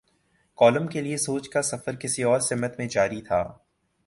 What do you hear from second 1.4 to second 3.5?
کا سفر کسی اور سمت میں جاری تھا۔